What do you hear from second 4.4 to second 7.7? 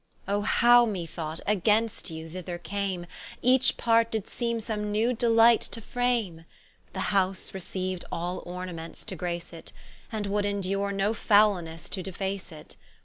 some new delight to frame! The House